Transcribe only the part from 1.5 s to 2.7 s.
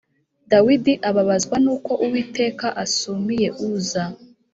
n’uko Uwiteka